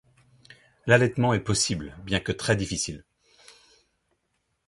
L'allaitement 0.87 1.35
est 1.35 1.39
possible 1.43 1.95
bien 2.05 2.19
que 2.19 2.31
très 2.31 2.55
difficile. 2.55 3.05